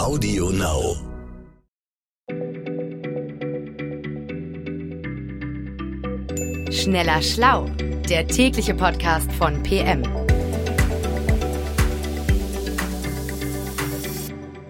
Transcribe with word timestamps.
Audio 0.00 0.48
Now. 0.48 0.96
Schneller 6.70 7.20
Schlau, 7.20 7.66
der 8.08 8.26
tägliche 8.26 8.74
Podcast 8.74 9.30
von 9.32 9.62
PM. 9.62 10.02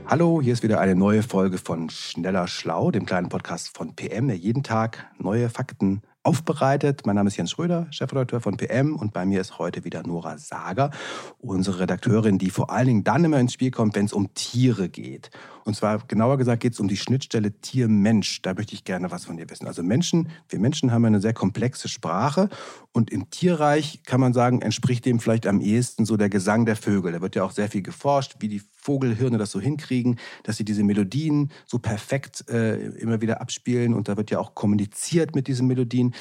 Hallo, 0.08 0.42
hier 0.42 0.52
ist 0.52 0.64
wieder 0.64 0.80
eine 0.80 0.96
neue 0.96 1.22
Folge 1.22 1.58
von 1.58 1.90
Schneller 1.90 2.48
Schlau, 2.48 2.90
dem 2.90 3.06
kleinen 3.06 3.28
Podcast 3.28 3.76
von 3.78 3.94
PM, 3.94 4.26
der 4.26 4.36
jeden 4.36 4.64
Tag 4.64 5.06
neue 5.20 5.48
Fakten 5.48 6.02
aufbereitet. 6.22 7.06
Mein 7.06 7.16
Name 7.16 7.28
ist 7.28 7.36
Jens 7.36 7.50
Schröder, 7.50 7.86
Chefredakteur 7.90 8.40
von 8.40 8.56
PM 8.56 8.94
und 8.94 9.12
bei 9.14 9.24
mir 9.24 9.40
ist 9.40 9.58
heute 9.58 9.84
wieder 9.84 10.02
Nora 10.06 10.36
Sager, 10.36 10.90
unsere 11.38 11.80
Redakteurin, 11.80 12.36
die 12.36 12.50
vor 12.50 12.70
allen 12.70 12.86
Dingen 12.86 13.04
dann 13.04 13.24
immer 13.24 13.40
ins 13.40 13.54
Spiel 13.54 13.70
kommt, 13.70 13.94
wenn 13.96 14.04
es 14.04 14.12
um 14.12 14.34
Tiere 14.34 14.90
geht. 14.90 15.30
Und 15.64 15.76
zwar 15.76 15.98
genauer 16.06 16.36
gesagt 16.36 16.62
geht 16.62 16.74
es 16.74 16.80
um 16.80 16.88
die 16.88 16.96
Schnittstelle 16.96 17.52
Tier-Mensch. 17.52 18.42
Da 18.42 18.54
möchte 18.54 18.74
ich 18.74 18.84
gerne 18.84 19.10
was 19.10 19.24
von 19.24 19.36
dir 19.36 19.48
wissen. 19.48 19.66
Also 19.66 19.82
Menschen, 19.82 20.28
wir 20.48 20.58
Menschen 20.58 20.92
haben 20.92 21.04
eine 21.04 21.20
sehr 21.20 21.32
komplexe 21.32 21.88
Sprache 21.88 22.48
und 22.92 23.10
im 23.10 23.30
Tierreich 23.30 24.02
kann 24.04 24.20
man 24.20 24.34
sagen, 24.34 24.60
entspricht 24.60 25.06
dem 25.06 25.20
vielleicht 25.20 25.46
am 25.46 25.60
ehesten 25.60 26.04
so 26.04 26.16
der 26.16 26.28
Gesang 26.28 26.66
der 26.66 26.76
Vögel. 26.76 27.12
Da 27.12 27.20
wird 27.22 27.34
ja 27.34 27.44
auch 27.44 27.52
sehr 27.52 27.70
viel 27.70 27.82
geforscht, 27.82 28.36
wie 28.40 28.48
die 28.48 28.62
Vogelhirne 28.90 29.38
das 29.38 29.52
so 29.52 29.60
hinkriegen, 29.60 30.18
dass 30.42 30.56
sie 30.56 30.64
diese 30.64 30.82
Melodien 30.82 31.52
so 31.64 31.78
perfekt 31.78 32.48
äh, 32.48 32.74
immer 32.96 33.20
wieder 33.20 33.40
abspielen 33.40 33.94
und 33.94 34.08
da 34.08 34.16
wird 34.16 34.32
ja 34.32 34.40
auch 34.40 34.56
kommuniziert 34.56 35.36
mit 35.36 35.46
diesen 35.46 35.68
Melodien. 35.68 36.12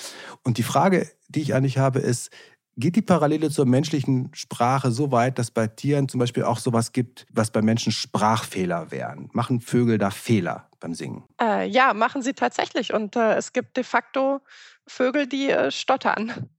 Und 0.44 0.60
die 0.60 0.64
Frage, 0.64 1.10
die 1.30 1.42
ich 1.42 1.56
eigentlich 1.56 1.80
habe, 1.80 1.98
ist, 1.98 2.30
Geht 2.78 2.96
die 2.96 3.02
Parallele 3.02 3.50
zur 3.50 3.66
menschlichen 3.66 4.30
Sprache 4.34 4.90
so 4.92 5.12
weit, 5.12 5.38
dass 5.38 5.52
bei 5.52 5.68
Tieren 5.68 6.08
zum 6.08 6.22
Beispiel 6.22 6.44
auch 6.44 6.60
sowas 6.60 6.94
gibt, 6.94 7.26
was 7.30 7.52
bei 7.52 7.62
Menschen 7.62 7.92
Sprachfehler 7.92 8.90
wären? 8.90 9.30
Machen 9.34 9.60
Vögel 9.60 9.98
da 9.98 10.12
Fehler 10.12 10.70
beim 10.80 10.94
Singen? 10.94 11.26
Äh, 11.42 11.68
ja, 11.68 11.94
machen 11.94 12.22
sie 12.22 12.32
tatsächlich. 12.32 12.94
Und 12.94 13.18
äh, 13.18 13.34
es 13.36 13.52
gibt 13.52 13.76
de 13.76 13.84
facto 13.84 14.40
Vögel, 14.88 15.28
die 15.28 15.50
äh, 15.50 15.72
stottern. 15.72 16.50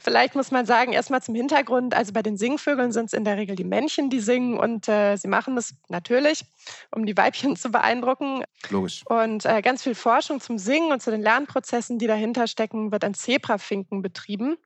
Vielleicht 0.00 0.34
muss 0.34 0.50
man 0.50 0.66
sagen, 0.66 0.92
erstmal 0.92 1.22
zum 1.22 1.34
Hintergrund, 1.34 1.94
also 1.94 2.12
bei 2.12 2.22
den 2.22 2.36
Singvögeln 2.36 2.92
sind 2.92 3.06
es 3.06 3.12
in 3.12 3.24
der 3.24 3.36
Regel 3.36 3.56
die 3.56 3.64
Männchen, 3.64 4.10
die 4.10 4.20
singen 4.20 4.58
und 4.58 4.88
äh, 4.88 5.16
sie 5.16 5.28
machen 5.28 5.56
das 5.56 5.74
natürlich, 5.88 6.44
um 6.90 7.06
die 7.06 7.16
Weibchen 7.16 7.56
zu 7.56 7.70
beeindrucken. 7.70 8.44
Logisch. 8.70 9.04
Und 9.06 9.44
äh, 9.44 9.62
ganz 9.62 9.82
viel 9.82 9.94
Forschung 9.94 10.40
zum 10.40 10.58
Singen 10.58 10.92
und 10.92 11.02
zu 11.02 11.10
den 11.10 11.22
Lernprozessen, 11.22 11.98
die 11.98 12.06
dahinter 12.06 12.46
stecken, 12.46 12.92
wird 12.92 13.04
an 13.04 13.14
Zebrafinken 13.14 14.02
betrieben. 14.02 14.56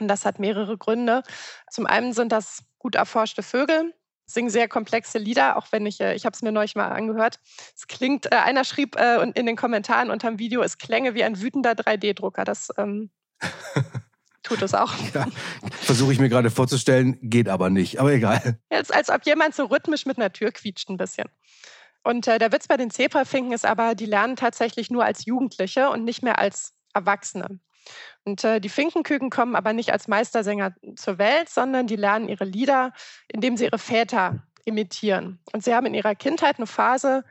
Und 0.00 0.08
das 0.08 0.24
hat 0.24 0.38
mehrere 0.38 0.76
Gründe. 0.76 1.22
Zum 1.70 1.86
einen 1.86 2.12
sind 2.12 2.32
das 2.32 2.64
gut 2.78 2.96
erforschte 2.96 3.42
Vögel, 3.42 3.94
singen 4.26 4.50
sehr 4.50 4.68
komplexe 4.68 5.18
Lieder, 5.18 5.56
auch 5.56 5.68
wenn 5.70 5.86
ich, 5.86 6.00
äh, 6.00 6.14
ich 6.14 6.24
habe 6.26 6.34
es 6.34 6.42
mir 6.42 6.52
neulich 6.52 6.74
mal 6.74 6.88
angehört. 6.88 7.40
Es 7.76 7.86
klingt, 7.86 8.26
äh, 8.26 8.36
einer 8.36 8.64
schrieb 8.64 8.96
äh, 8.96 9.22
in 9.22 9.46
den 9.46 9.56
Kommentaren 9.56 10.10
unter 10.10 10.28
dem 10.28 10.38
Video, 10.38 10.62
es 10.62 10.78
klänge 10.78 11.14
wie 11.14 11.24
ein 11.24 11.40
wütender 11.40 11.72
3D-Drucker. 11.72 12.44
Das 12.44 12.68
ähm, 12.76 13.10
tut 14.44 14.62
es 14.62 14.74
auch. 14.74 14.92
Ja, 15.12 15.26
Versuche 15.80 16.12
ich 16.12 16.20
mir 16.20 16.28
gerade 16.28 16.50
vorzustellen, 16.50 17.18
geht 17.20 17.48
aber 17.48 17.70
nicht, 17.70 17.98
aber 17.98 18.12
egal. 18.12 18.58
Jetzt, 18.70 18.94
als 18.94 19.10
ob 19.10 19.26
jemand 19.26 19.54
so 19.54 19.64
rhythmisch 19.64 20.06
mit 20.06 20.18
einer 20.18 20.32
Tür 20.32 20.52
quietscht 20.52 20.88
ein 20.88 20.96
bisschen. 20.96 21.28
Und 22.04 22.28
äh, 22.28 22.38
der 22.38 22.52
Witz 22.52 22.68
bei 22.68 22.76
den 22.76 22.90
Zebrafinken 22.90 23.52
ist 23.52 23.66
aber, 23.66 23.94
die 23.94 24.06
lernen 24.06 24.36
tatsächlich 24.36 24.90
nur 24.90 25.04
als 25.04 25.24
Jugendliche 25.24 25.88
und 25.88 26.04
nicht 26.04 26.22
mehr 26.22 26.38
als 26.38 26.74
Erwachsene. 26.92 27.58
Und 28.24 28.44
äh, 28.44 28.60
die 28.60 28.68
Finkenküken 28.68 29.30
kommen 29.30 29.56
aber 29.56 29.72
nicht 29.72 29.92
als 29.92 30.08
Meistersänger 30.08 30.74
zur 30.96 31.18
Welt, 31.18 31.48
sondern 31.48 31.86
die 31.86 31.96
lernen 31.96 32.28
ihre 32.28 32.44
Lieder, 32.44 32.92
indem 33.28 33.56
sie 33.56 33.64
ihre 33.64 33.78
Väter 33.78 34.46
imitieren. 34.64 35.40
Und 35.52 35.64
sie 35.64 35.74
haben 35.74 35.86
in 35.86 35.94
ihrer 35.94 36.14
Kindheit 36.14 36.58
eine 36.58 36.66
Phase, 36.66 37.24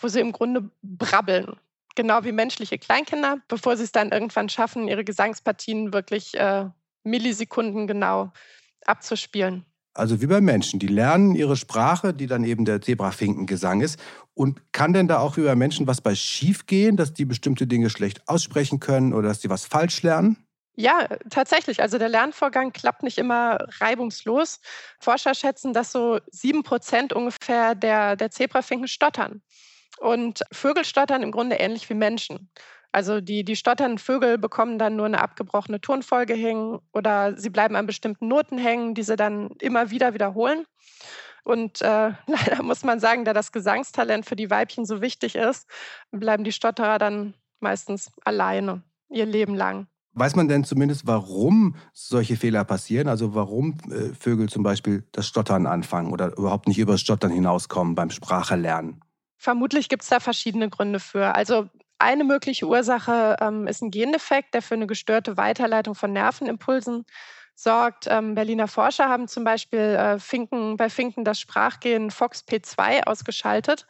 wo 0.00 0.08
sie 0.08 0.20
im 0.20 0.32
Grunde 0.32 0.70
brabbeln. 0.82 1.58
Genau 1.96 2.24
wie 2.24 2.32
menschliche 2.32 2.78
Kleinkinder, 2.78 3.38
bevor 3.48 3.76
sie 3.76 3.84
es 3.84 3.92
dann 3.92 4.12
irgendwann 4.12 4.48
schaffen, 4.48 4.88
ihre 4.88 5.04
Gesangspartien 5.04 5.92
wirklich 5.92 6.34
äh, 6.34 6.66
Millisekunden 7.02 7.86
genau 7.86 8.32
abzuspielen. 8.86 9.64
Also 9.92 10.20
wie 10.22 10.26
bei 10.26 10.40
Menschen, 10.40 10.78
die 10.78 10.86
lernen 10.86 11.34
ihre 11.34 11.56
Sprache, 11.56 12.14
die 12.14 12.28
dann 12.28 12.44
eben 12.44 12.64
der 12.64 12.80
Zebrafinkengesang 12.80 13.80
ist. 13.80 13.98
Und 14.34 14.72
kann 14.72 14.92
denn 14.92 15.08
da 15.08 15.18
auch 15.18 15.36
wie 15.36 15.42
bei 15.42 15.56
Menschen 15.56 15.86
was 15.86 16.00
bei 16.00 16.14
schief 16.14 16.66
gehen, 16.66 16.96
dass 16.96 17.12
die 17.12 17.24
bestimmte 17.24 17.66
Dinge 17.66 17.90
schlecht 17.90 18.26
aussprechen 18.28 18.78
können 18.78 19.12
oder 19.12 19.28
dass 19.28 19.40
die 19.40 19.50
was 19.50 19.66
falsch 19.66 20.02
lernen? 20.02 20.36
Ja, 20.76 21.08
tatsächlich. 21.28 21.82
Also 21.82 21.98
der 21.98 22.08
Lernvorgang 22.08 22.72
klappt 22.72 23.02
nicht 23.02 23.18
immer 23.18 23.58
reibungslos. 23.80 24.60
Forscher 25.00 25.34
schätzen, 25.34 25.72
dass 25.72 25.90
so 25.92 26.20
sieben 26.30 26.62
Prozent 26.62 27.12
ungefähr 27.12 27.74
der, 27.74 28.16
der 28.16 28.30
Zebrafinken 28.30 28.88
stottern. 28.88 29.42
Und 30.00 30.40
Vögel 30.50 30.84
stottern 30.84 31.22
im 31.22 31.30
Grunde 31.30 31.56
ähnlich 31.56 31.88
wie 31.90 31.94
Menschen. 31.94 32.50
Also 32.90 33.20
die, 33.20 33.44
die 33.44 33.54
stotternden 33.54 33.98
Vögel 33.98 34.38
bekommen 34.38 34.78
dann 34.78 34.96
nur 34.96 35.06
eine 35.06 35.20
abgebrochene 35.20 35.80
Tonfolge 35.80 36.34
hängen 36.34 36.80
oder 36.92 37.36
sie 37.36 37.50
bleiben 37.50 37.76
an 37.76 37.86
bestimmten 37.86 38.26
Noten 38.26 38.58
hängen, 38.58 38.94
die 38.94 39.02
sie 39.02 39.14
dann 39.14 39.50
immer 39.60 39.90
wieder 39.90 40.14
wiederholen. 40.14 40.64
Und 41.44 41.82
äh, 41.82 42.12
leider 42.26 42.62
muss 42.62 42.82
man 42.82 42.98
sagen, 42.98 43.26
da 43.26 43.34
das 43.34 43.52
Gesangstalent 43.52 44.24
für 44.24 44.36
die 44.36 44.50
Weibchen 44.50 44.86
so 44.86 45.02
wichtig 45.02 45.36
ist, 45.36 45.68
bleiben 46.10 46.44
die 46.44 46.52
Stotterer 46.52 46.98
dann 46.98 47.34
meistens 47.60 48.10
alleine 48.24 48.82
ihr 49.10 49.26
Leben 49.26 49.54
lang. 49.54 49.86
Weiß 50.14 50.34
man 50.34 50.48
denn 50.48 50.64
zumindest, 50.64 51.06
warum 51.06 51.76
solche 51.92 52.36
Fehler 52.36 52.64
passieren? 52.64 53.06
Also 53.06 53.34
warum 53.34 53.78
äh, 53.90 54.14
Vögel 54.14 54.48
zum 54.48 54.62
Beispiel 54.62 55.04
das 55.12 55.26
Stottern 55.26 55.66
anfangen 55.66 56.10
oder 56.10 56.36
überhaupt 56.36 56.66
nicht 56.66 56.78
über 56.78 56.92
das 56.92 57.02
Stottern 57.02 57.30
hinauskommen 57.30 57.94
beim 57.94 58.10
Sprachelernen? 58.10 59.02
Vermutlich 59.42 59.88
gibt 59.88 60.02
es 60.02 60.10
da 60.10 60.20
verschiedene 60.20 60.68
Gründe 60.68 61.00
für. 61.00 61.34
Also 61.34 61.70
eine 61.98 62.24
mögliche 62.24 62.66
Ursache 62.66 63.36
ähm, 63.40 63.66
ist 63.66 63.80
ein 63.80 63.90
Gendefekt, 63.90 64.52
der 64.52 64.60
für 64.60 64.74
eine 64.74 64.86
gestörte 64.86 65.38
Weiterleitung 65.38 65.94
von 65.94 66.12
Nervenimpulsen 66.12 67.06
sorgt. 67.54 68.06
Ähm, 68.06 68.34
Berliner 68.34 68.68
Forscher 68.68 69.08
haben 69.08 69.28
zum 69.28 69.44
Beispiel 69.44 69.78
äh, 69.78 70.18
Finken, 70.18 70.76
bei 70.76 70.90
Finken 70.90 71.24
das 71.24 71.40
Sprachgen 71.40 72.10
FOXP2 72.10 73.04
ausgeschaltet. 73.06 73.86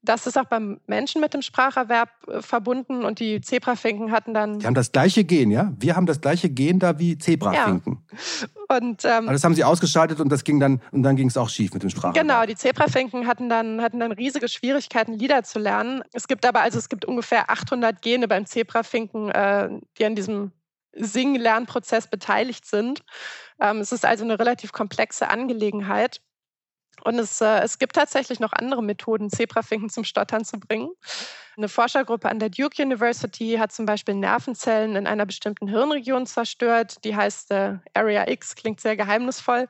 Das 0.00 0.26
ist 0.26 0.38
auch 0.38 0.46
beim 0.46 0.80
Menschen 0.86 1.20
mit 1.20 1.34
dem 1.34 1.42
Spracherwerb 1.42 2.08
äh, 2.26 2.40
verbunden 2.40 3.04
und 3.04 3.20
die 3.20 3.42
Zebrafinken 3.42 4.10
hatten 4.10 4.32
dann. 4.32 4.58
Die 4.58 4.66
haben 4.66 4.74
das 4.74 4.90
gleiche 4.90 5.24
Gen, 5.24 5.50
ja? 5.50 5.70
Wir 5.78 5.96
haben 5.96 6.06
das 6.06 6.22
gleiche 6.22 6.48
Gen 6.48 6.78
da 6.78 6.98
wie 6.98 7.18
Zebrafinken. 7.18 8.06
Ja. 8.10 8.53
Und, 8.68 9.04
ähm, 9.04 9.24
Aber 9.24 9.32
das 9.32 9.44
haben 9.44 9.54
sie 9.54 9.64
ausgeschaltet 9.64 10.20
und 10.20 10.30
das 10.30 10.44
ging 10.44 10.58
dann 10.58 10.80
und 10.90 11.02
dann 11.02 11.16
ging 11.16 11.28
es 11.28 11.36
auch 11.36 11.48
schief 11.48 11.74
mit 11.74 11.82
dem 11.82 11.90
Spracherwerb. 11.90 12.26
Genau, 12.26 12.46
die 12.46 12.54
Zebrafinken 12.54 13.26
hatten 13.26 13.48
dann, 13.48 13.82
hatten 13.82 14.00
dann 14.00 14.12
riesige 14.12 14.48
Schwierigkeiten, 14.48 15.12
Lieder 15.12 15.42
zu 15.42 15.58
lernen. 15.58 16.02
Es 16.12 16.28
gibt 16.28 16.46
aber 16.46 16.62
also 16.62 16.78
es 16.78 16.88
gibt 16.88 17.04
ungefähr 17.04 17.50
800 17.50 18.00
Gene 18.00 18.28
beim 18.28 18.46
Zebrafinken, 18.46 19.30
äh, 19.30 19.68
die 19.98 20.04
an 20.04 20.14
diesem 20.14 20.52
Sing-Lernprozess 20.96 22.06
beteiligt 22.06 22.66
sind. 22.66 23.02
Ähm, 23.60 23.78
es 23.78 23.92
ist 23.92 24.04
also 24.04 24.24
eine 24.24 24.38
relativ 24.38 24.72
komplexe 24.72 25.28
Angelegenheit. 25.28 26.20
Und 27.02 27.18
es, 27.18 27.40
äh, 27.40 27.60
es 27.60 27.78
gibt 27.78 27.96
tatsächlich 27.96 28.40
noch 28.40 28.52
andere 28.52 28.82
Methoden, 28.82 29.30
Zebrafinken 29.30 29.90
zum 29.90 30.04
Stottern 30.04 30.44
zu 30.44 30.58
bringen. 30.58 30.90
Eine 31.56 31.68
Forschergruppe 31.68 32.28
an 32.28 32.38
der 32.38 32.50
Duke 32.50 32.82
University 32.82 33.56
hat 33.58 33.72
zum 33.72 33.86
Beispiel 33.86 34.14
Nervenzellen 34.14 34.96
in 34.96 35.06
einer 35.06 35.26
bestimmten 35.26 35.68
Hirnregion 35.68 36.26
zerstört. 36.26 37.04
Die 37.04 37.14
heißt 37.14 37.50
äh, 37.50 37.78
Area 37.94 38.28
X, 38.28 38.54
klingt 38.54 38.80
sehr 38.80 38.96
geheimnisvoll, 38.96 39.68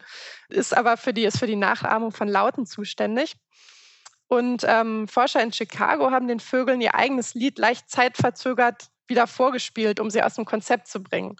ist 0.49 0.77
aber 0.77 0.97
für 0.97 1.13
die, 1.13 1.25
ist 1.25 1.39
für 1.39 1.47
die 1.47 1.57
Nachahmung 1.57 2.13
von 2.13 2.29
Lauten 2.29 2.67
zuständig. 2.67 3.37
Und 4.29 4.65
ähm, 4.67 5.07
Forscher 5.07 5.43
in 5.43 5.53
Chicago 5.53 6.11
haben 6.11 6.29
den 6.29 6.41
Vögeln 6.41 6.81
ihr 6.81 6.95
eigenes 6.95 7.35
Lied 7.35 7.59
leicht 7.59 7.91
zeitverzögert 7.91 8.89
wieder 9.09 9.27
vorgespielt, 9.27 10.01
um 10.01 10.11
sie 10.11 10.23
aus 10.23 10.35
dem 10.35 10.45
Konzept 10.45 10.89
zu 10.89 11.03
bringen. 11.03 11.37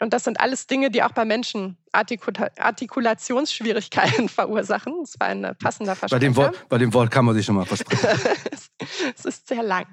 Und 0.00 0.12
das 0.12 0.24
sind 0.24 0.40
alles 0.40 0.66
Dinge, 0.66 0.90
die 0.90 1.02
auch 1.02 1.12
bei 1.12 1.24
Menschen 1.24 1.78
Artikula 1.92 2.48
Artikulationsschwierigkeiten 2.58 4.28
verursachen. 4.28 4.94
Das 5.00 5.14
war 5.20 5.28
ein 5.28 5.56
passender 5.58 5.94
Versprecher. 5.94 6.20
Bei 6.20 6.26
dem, 6.26 6.36
Wort, 6.36 6.68
bei 6.68 6.78
dem 6.78 6.92
Wort 6.92 7.10
kann 7.10 7.24
man 7.24 7.34
sich 7.34 7.46
schon 7.46 7.54
mal 7.54 7.64
versprechen. 7.64 8.08
es 9.16 9.24
ist 9.24 9.48
sehr 9.48 9.62
lang. 9.62 9.86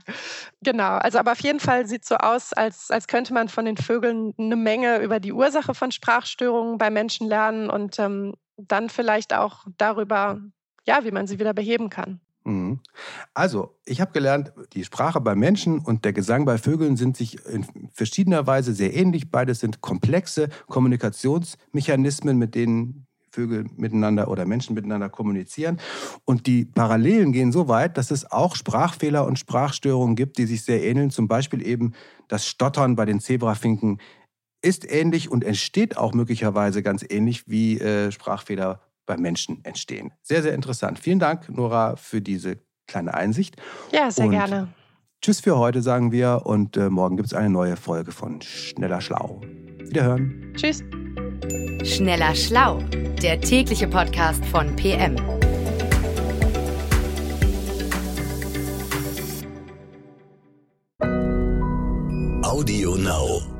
Genau, 0.61 0.97
also 0.97 1.19
aber 1.19 1.33
auf 1.33 1.41
jeden 1.41 1.59
Fall 1.59 1.85
sieht 1.85 2.01
es 2.03 2.09
so 2.09 2.15
aus, 2.15 2.51
als, 2.53 2.89
als 2.89 3.07
könnte 3.07 3.33
man 3.33 3.47
von 3.47 3.65
den 3.65 3.77
Vögeln 3.77 4.33
eine 4.37 4.55
Menge 4.55 4.97
über 4.97 5.19
die 5.19 5.33
Ursache 5.33 5.75
von 5.75 5.91
Sprachstörungen 5.91 6.77
bei 6.77 6.89
Menschen 6.89 7.27
lernen 7.27 7.69
und 7.69 7.99
ähm, 7.99 8.33
dann 8.57 8.89
vielleicht 8.89 9.33
auch 9.33 9.65
darüber, 9.77 10.41
ja, 10.85 11.03
wie 11.03 11.11
man 11.11 11.27
sie 11.27 11.39
wieder 11.39 11.53
beheben 11.53 11.89
kann. 11.89 12.21
Mhm. 12.43 12.79
Also, 13.33 13.75
ich 13.85 14.01
habe 14.01 14.11
gelernt, 14.11 14.51
die 14.73 14.83
Sprache 14.83 15.21
bei 15.21 15.35
Menschen 15.35 15.79
und 15.79 16.05
der 16.05 16.13
Gesang 16.13 16.45
bei 16.45 16.57
Vögeln 16.57 16.97
sind 16.97 17.15
sich 17.15 17.45
in 17.45 17.65
verschiedener 17.93 18.47
Weise 18.47 18.73
sehr 18.73 18.95
ähnlich. 18.95 19.29
Beides 19.29 19.59
sind 19.59 19.81
komplexe 19.81 20.49
Kommunikationsmechanismen, 20.67 22.37
mit 22.37 22.55
denen 22.55 23.05
Vögel 23.31 23.65
miteinander 23.77 24.27
oder 24.27 24.45
Menschen 24.45 24.73
miteinander 24.73 25.09
kommunizieren. 25.09 25.79
Und 26.25 26.47
die 26.47 26.65
Parallelen 26.65 27.31
gehen 27.31 27.51
so 27.51 27.67
weit, 27.67 27.97
dass 27.97 28.11
es 28.11 28.29
auch 28.29 28.55
Sprachfehler 28.55 29.25
und 29.25 29.39
Sprachstörungen 29.39 30.15
gibt, 30.15 30.37
die 30.37 30.45
sich 30.45 30.63
sehr 30.63 30.83
ähneln. 30.83 31.11
Zum 31.11 31.27
Beispiel 31.27 31.65
eben 31.65 31.93
das 32.27 32.45
Stottern 32.45 32.95
bei 32.95 33.05
den 33.05 33.19
Zebrafinken 33.19 33.99
ist 34.61 34.89
ähnlich 34.89 35.31
und 35.31 35.43
entsteht 35.43 35.97
auch 35.97 36.13
möglicherweise 36.13 36.83
ganz 36.83 37.05
ähnlich 37.07 37.47
wie 37.47 37.79
äh, 37.79 38.11
Sprachfehler 38.11 38.81
bei 39.05 39.17
Menschen 39.17 39.63
entstehen. 39.63 40.11
Sehr, 40.21 40.41
sehr 40.41 40.53
interessant. 40.53 40.99
Vielen 40.99 41.19
Dank, 41.19 41.49
Nora, 41.49 41.95
für 41.95 42.21
diese 42.21 42.57
kleine 42.87 43.13
Einsicht. 43.13 43.55
Ja, 43.91 44.11
sehr 44.11 44.25
und 44.25 44.31
gerne. 44.31 44.67
Tschüss 45.21 45.39
für 45.39 45.57
heute, 45.57 45.81
sagen 45.81 46.11
wir. 46.11 46.41
Und 46.45 46.77
äh, 46.77 46.89
morgen 46.89 47.15
gibt 47.15 47.27
es 47.27 47.33
eine 47.33 47.49
neue 47.49 47.75
Folge 47.75 48.11
von 48.11 48.41
Schneller 48.41 49.01
Schlau. 49.01 49.41
Wiederhören. 49.77 50.53
Tschüss. 50.55 50.83
Schneller 51.83 52.33
Schlau, 52.35 52.79
der 53.21 53.39
tägliche 53.39 53.87
Podcast 53.87 54.43
von 54.45 54.75
PM. 54.75 55.15
Audio 62.43 62.95
Now. 62.95 63.50